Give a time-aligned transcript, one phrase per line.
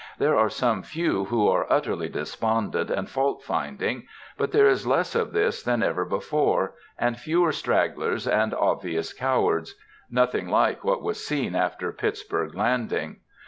[0.17, 4.07] There are some few who are utterly despondent and fault finding.
[4.35, 10.49] But there is less of this than ever before, and fewer stragglers and obvious cowards,—nothing
[10.49, 13.17] like what was seen after Pittsburg Landing.